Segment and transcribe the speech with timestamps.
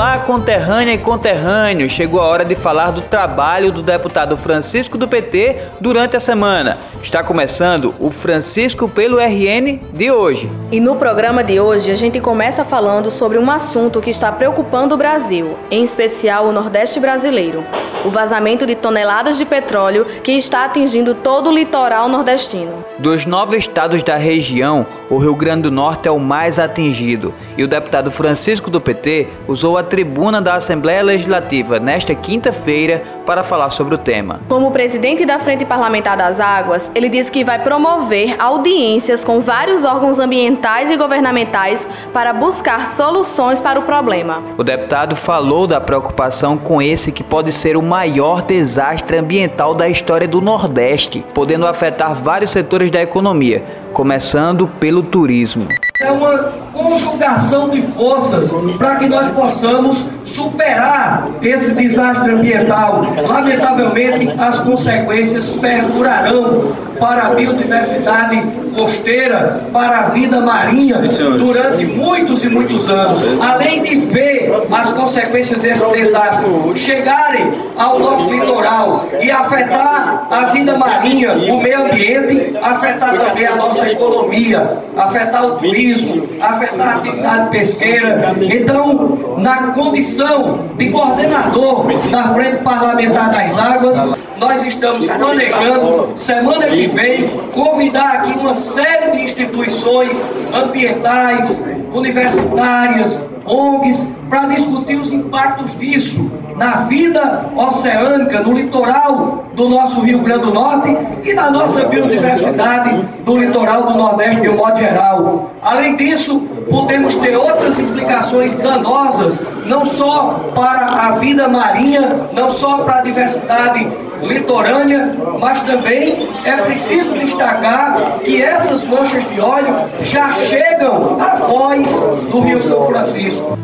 [0.00, 1.90] Olá, conterrânea e conterrâneo!
[1.90, 6.78] Chegou a hora de falar do trabalho do deputado Francisco do PT durante a semana.
[7.02, 10.50] Está começando o Francisco pelo RN de hoje.
[10.72, 14.94] E no programa de hoje a gente começa falando sobre um assunto que está preocupando
[14.94, 17.62] o Brasil, em especial o Nordeste brasileiro:
[18.02, 22.84] o vazamento de toneladas de petróleo que está atingindo todo o litoral nordestino.
[22.98, 27.34] Dos nove estados da região, o Rio Grande do Norte é o mais atingido.
[27.56, 33.42] E o deputado Francisco do PT usou a tribuna da Assembleia Legislativa nesta quinta-feira para
[33.42, 34.40] falar sobre o tema.
[34.48, 39.84] Como presidente da Frente Parlamentar das Águas, ele disse que vai promover audiências com vários
[39.84, 44.42] órgãos ambientais e governamentais para buscar soluções para o problema.
[44.56, 49.88] O deputado falou da preocupação com esse que pode ser o maior desastre ambiental da
[49.88, 55.66] história do Nordeste, podendo afetar vários setores da economia, começando pelo turismo.
[56.00, 56.52] É uma
[56.82, 63.02] conjugação de forças para que nós possamos superar esse desastre ambiental.
[63.26, 68.42] Lamentavelmente, as consequências perdurarão para a biodiversidade
[68.76, 71.00] costeira, para a vida marinha
[71.38, 73.22] durante muitos e muitos anos.
[73.40, 76.44] Além de ver as consequências desse desastre
[76.76, 83.56] chegarem ao nosso litoral e afetar a vida marinha, o meio ambiente, afetar também a
[83.56, 88.34] nossa economia, afetar o turismo, afetar a atividade pesqueira.
[88.40, 93.98] Então, na condição de coordenador da Frente Parlamentar das Águas,
[94.38, 104.06] nós estamos planejando, semana que vem, convidar aqui uma série de instituições ambientais, universitárias, ONGs,
[104.28, 110.54] para discutir os impactos disso na vida oceânica, no litoral do nosso Rio Grande do
[110.54, 115.50] Norte e na nossa biodiversidade do litoral do Nordeste de um modo geral.
[115.62, 116.40] Além disso,
[116.70, 123.00] podemos ter outras implicações danosas, não só para a vida marinha, não só para a
[123.00, 123.88] diversidade
[124.22, 131.98] litorânea, mas também é preciso destacar que essas manchas de óleo já chegam à voz
[132.30, 133.58] do Rio São Francisco.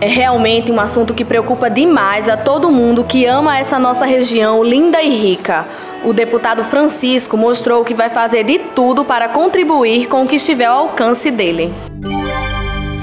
[0.00, 4.64] É realmente um assunto que preocupa demais a todo mundo que ama essa nossa região
[4.64, 5.64] linda e rica.
[6.04, 10.64] O deputado Francisco mostrou que vai fazer de tudo para contribuir com o que estiver
[10.64, 11.72] ao alcance dele.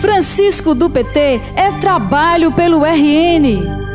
[0.01, 3.86] Francisco do PT é trabalho pelo RN.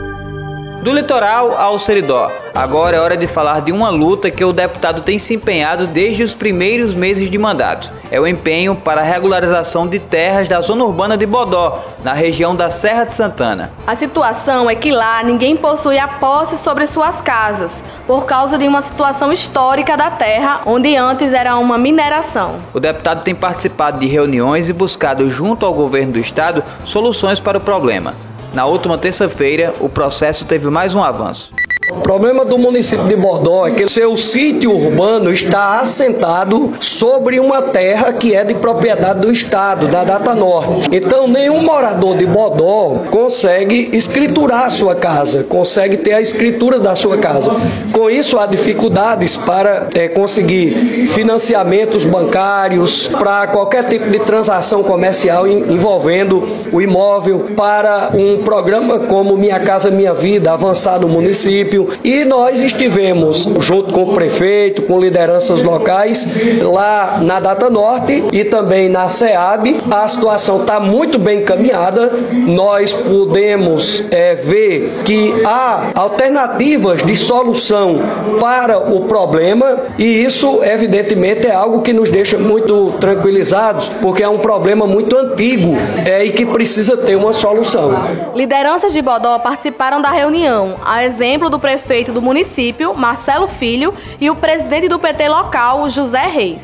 [0.83, 5.01] Do litoral ao Seridó, agora é hora de falar de uma luta que o deputado
[5.01, 7.89] tem se empenhado desde os primeiros meses de mandato.
[8.11, 12.57] É o empenho para a regularização de terras da zona urbana de Bodó, na região
[12.57, 13.71] da Serra de Santana.
[13.87, 18.67] A situação é que lá ninguém possui a posse sobre suas casas, por causa de
[18.67, 22.57] uma situação histórica da terra, onde antes era uma mineração.
[22.75, 27.59] O deputado tem participado de reuniões e buscado, junto ao governo do estado, soluções para
[27.59, 28.32] o problema.
[28.55, 31.51] Na última terça-feira, o processo teve mais um avanço.
[31.91, 37.61] O problema do município de Bordó é que seu sítio urbano está assentado sobre uma
[37.61, 40.89] terra que é de propriedade do Estado, da Data Norte.
[40.93, 46.95] Então, nenhum morador de Bodó consegue escriturar a sua casa, consegue ter a escritura da
[46.95, 47.51] sua casa.
[47.93, 55.49] Com isso, há dificuldades para é, conseguir financiamentos bancários, para qualquer tipo de transação comercial
[55.49, 61.72] envolvendo o imóvel, para um programa como Minha Casa Minha Vida avançar no município
[62.05, 66.29] e nós estivemos junto com o prefeito, com lideranças locais
[66.63, 69.81] lá na Data Norte e também na SEAB.
[69.91, 72.13] A situação está muito bem encaminhada.
[72.47, 78.01] Nós podemos é, ver que há alternativas de solução
[78.41, 84.29] para o problema e isso, evidentemente, é algo que nos deixa muito tranquilizados, porque é
[84.29, 87.93] um problema muito antigo é, e que precisa ter uma solução.
[88.35, 94.29] Lideranças de Bodó participaram da reunião, a exemplo do prefeito do município, Marcelo Filho, e
[94.29, 96.61] o presidente do PT local, José Reis.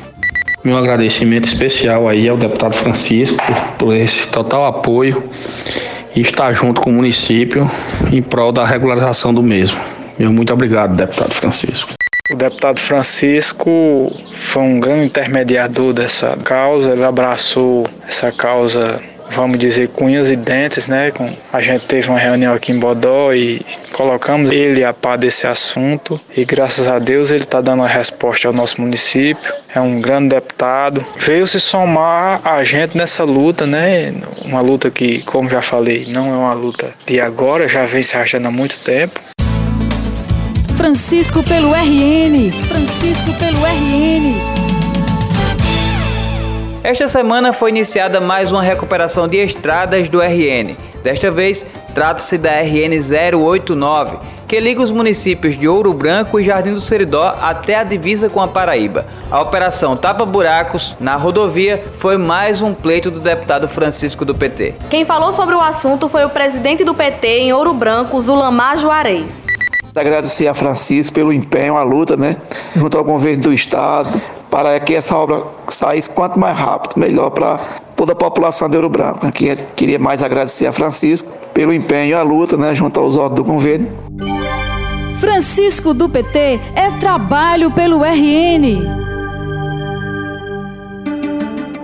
[0.61, 5.23] Meu agradecimento especial aí ao deputado Francisco por, por esse total apoio
[6.13, 7.65] e estar junto com o município
[8.11, 9.79] em prol da regularização do mesmo.
[10.19, 11.93] Meu muito obrigado, deputado Francisco.
[12.33, 19.89] O deputado Francisco foi um grande intermediador dessa causa, ele abraçou essa causa vamos dizer,
[19.89, 21.11] cunhas e dentes, né?
[21.51, 23.61] A gente teve uma reunião aqui em Bodó e
[23.93, 28.47] colocamos ele a par desse assunto e graças a Deus ele está dando uma resposta
[28.47, 29.51] ao nosso município.
[29.73, 31.05] É um grande deputado.
[31.17, 34.13] Veio se somar a gente nessa luta, né?
[34.43, 38.15] Uma luta que, como já falei, não é uma luta de agora, já vem se
[38.15, 39.19] arrastando há muito tempo.
[40.77, 42.51] Francisco pelo RN.
[42.69, 44.68] Francisco pelo RN.
[46.81, 50.77] Esta semana foi iniciada mais uma recuperação de estradas do RN.
[51.03, 52.93] Desta vez, trata-se da RN
[53.35, 54.17] 089,
[54.47, 58.41] que liga os municípios de Ouro Branco e Jardim do Seridó até a divisa com
[58.41, 59.05] a Paraíba.
[59.29, 64.75] A operação Tapa Buracos na rodovia foi mais um pleito do deputado Francisco do PT.
[64.89, 69.43] Quem falou sobre o assunto foi o presidente do PT em Ouro Branco, Zulamar Juarez.
[69.93, 72.37] Agradecer a Francisco pelo empenho, a luta, né,
[72.73, 74.09] junto ao governo do estado,
[74.49, 77.59] para que essa obra saísse quanto mais rápido, melhor para
[77.95, 79.25] toda a população de Ouro Branco.
[79.25, 83.35] Aqui queria mais agradecer a Francisco pelo empenho e a luta, né, junto aos órgãos
[83.35, 83.87] do governo.
[85.19, 89.09] Francisco do PT é trabalho pelo RN.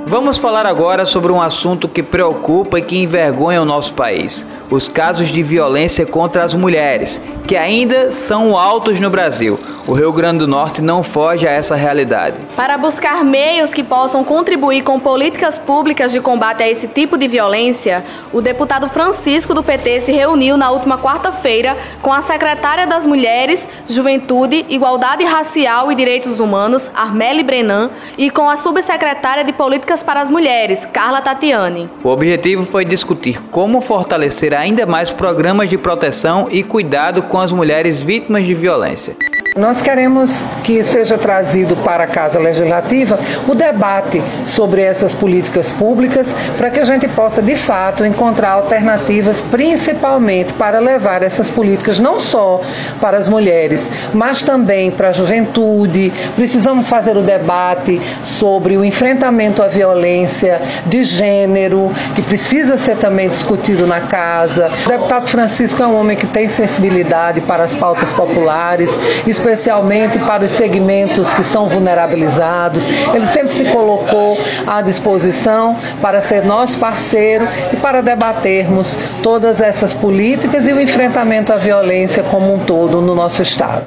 [0.07, 4.87] Vamos falar agora sobre um assunto que preocupa e que envergonha o nosso país: os
[4.87, 9.59] casos de violência contra as mulheres, que ainda são altos no Brasil.
[9.87, 12.37] O Rio Grande do Norte não foge a essa realidade.
[12.55, 17.27] Para buscar meios que possam contribuir com políticas públicas de combate a esse tipo de
[17.27, 18.03] violência,
[18.33, 23.67] o deputado Francisco do PT se reuniu na última quarta-feira com a secretária das Mulheres,
[23.87, 30.19] Juventude, Igualdade Racial e Direitos Humanos, Armele Brenan, e com a subsecretária de Políticas para
[30.19, 31.87] as Mulheres, Carla Tatiane.
[32.03, 37.51] O objetivo foi discutir como fortalecer ainda mais programas de proteção e cuidado com as
[37.51, 39.15] mulheres vítimas de violência.
[39.57, 43.17] Nós queremos que seja trazido para a Casa Legislativa
[43.47, 49.41] o debate sobre essas políticas públicas para que a gente possa, de fato, encontrar alternativas,
[49.41, 52.59] principalmente para levar essas políticas não só
[52.99, 56.11] para as mulheres, mas também para a juventude.
[56.35, 63.29] Precisamos fazer o debate sobre o enfrentamento à violência de gênero, que precisa ser também
[63.29, 64.69] discutido na casa.
[64.85, 68.99] O deputado Francisco é um homem que tem sensibilidade para as pautas populares
[69.45, 72.87] especialmente para os segmentos que são vulnerabilizados.
[73.13, 79.93] Ele sempre se colocou à disposição para ser nosso parceiro e para debatermos todas essas
[79.93, 83.85] políticas e o enfrentamento à violência como um todo no nosso Estado.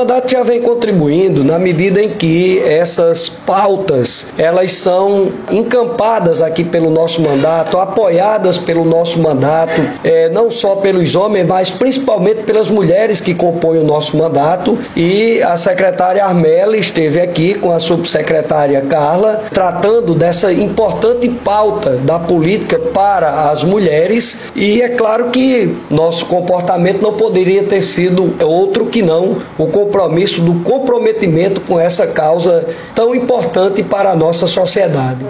[0.00, 6.64] O mandato já vem contribuindo na medida em que essas pautas elas são encampadas aqui
[6.64, 12.70] pelo nosso mandato, apoiadas pelo nosso mandato, é, não só pelos homens, mas principalmente pelas
[12.70, 14.78] mulheres que compõem o nosso mandato.
[14.96, 22.18] E a secretária Armela esteve aqui com a subsecretária Carla, tratando dessa importante pauta da
[22.18, 24.50] política para as mulheres.
[24.56, 30.40] E é claro que nosso comportamento não poderia ter sido outro que não o compromisso,
[30.40, 35.26] do comprometimento com essa causa tão importante para a nossa sociedade.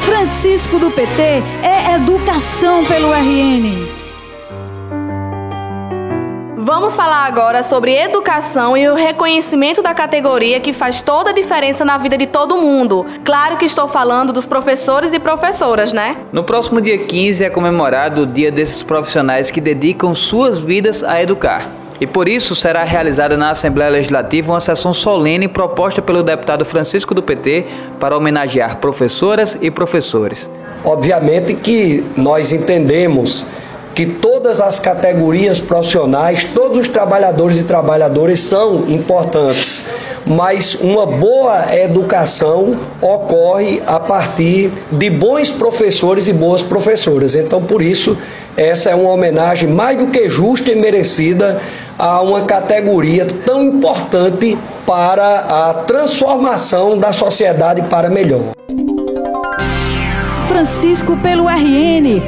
[0.00, 1.22] Francisco do PT
[1.62, 4.02] é educação pelo RN.
[6.56, 11.84] Vamos falar agora sobre educação e o reconhecimento da categoria que faz toda a diferença
[11.84, 13.04] na vida de todo mundo.
[13.24, 16.16] Claro que estou falando dos professores e professoras, né?
[16.32, 21.20] No próximo dia 15 é comemorado o dia desses profissionais que dedicam suas vidas a
[21.20, 21.81] educar.
[22.02, 27.14] E por isso será realizada na Assembleia Legislativa uma sessão solene proposta pelo deputado Francisco
[27.14, 27.64] do PT
[28.00, 30.50] para homenagear professoras e professores.
[30.84, 33.46] Obviamente que nós entendemos
[33.94, 39.84] que todas as categorias profissionais, todos os trabalhadores e trabalhadoras são importantes,
[40.26, 47.36] mas uma boa educação ocorre a partir de bons professores e boas professoras.
[47.36, 48.18] Então, por isso,
[48.56, 51.60] essa é uma homenagem mais do que justa e merecida
[52.02, 58.42] a uma categoria tão importante para a transformação da sociedade para melhor.
[60.48, 62.18] Francisco pelo RN.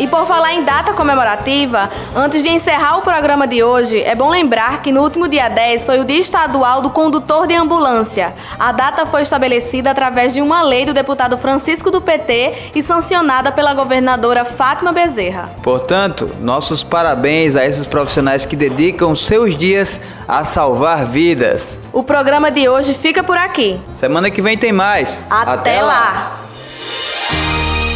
[0.00, 4.30] E por falar em data comemorativa, antes de encerrar o programa de hoje, é bom
[4.30, 8.32] lembrar que no último dia 10 foi o Dia Estadual do Condutor de Ambulância.
[8.58, 13.52] A data foi estabelecida através de uma lei do deputado Francisco do PT e sancionada
[13.52, 15.50] pela governadora Fátima Bezerra.
[15.62, 21.78] Portanto, nossos parabéns a esses profissionais que dedicam seus dias a salvar vidas.
[21.92, 23.78] O programa de hoje fica por aqui.
[23.96, 25.22] Semana que vem tem mais.
[25.28, 25.86] Até, Até lá.
[25.86, 26.39] lá.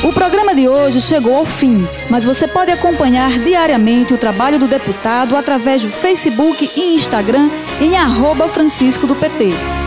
[0.04, 4.68] O programa de hoje chegou ao fim, mas você pode acompanhar diariamente o trabalho do
[4.68, 7.48] deputado através do Facebook e Instagram
[7.80, 9.83] em arroba Francisco do PT.